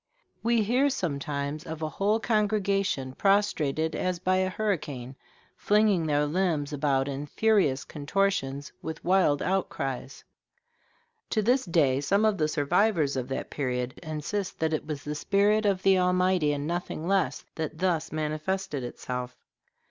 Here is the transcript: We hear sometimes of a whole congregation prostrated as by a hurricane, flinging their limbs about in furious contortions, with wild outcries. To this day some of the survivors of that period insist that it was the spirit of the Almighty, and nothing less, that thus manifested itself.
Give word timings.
We 0.41 0.63
hear 0.63 0.89
sometimes 0.89 1.63
of 1.63 1.83
a 1.83 1.89
whole 1.89 2.19
congregation 2.19 3.13
prostrated 3.13 3.95
as 3.95 4.17
by 4.17 4.37
a 4.37 4.49
hurricane, 4.49 5.15
flinging 5.55 6.07
their 6.07 6.25
limbs 6.25 6.73
about 6.73 7.07
in 7.07 7.27
furious 7.27 7.85
contortions, 7.85 8.71
with 8.81 9.05
wild 9.05 9.43
outcries. 9.43 10.23
To 11.29 11.43
this 11.43 11.65
day 11.65 12.01
some 12.01 12.25
of 12.25 12.39
the 12.39 12.47
survivors 12.47 13.15
of 13.15 13.27
that 13.27 13.51
period 13.51 13.99
insist 14.01 14.57
that 14.57 14.73
it 14.73 14.87
was 14.87 15.03
the 15.03 15.13
spirit 15.13 15.67
of 15.67 15.83
the 15.83 15.99
Almighty, 15.99 16.51
and 16.51 16.65
nothing 16.65 17.07
less, 17.07 17.45
that 17.53 17.77
thus 17.77 18.11
manifested 18.11 18.83
itself. 18.83 19.37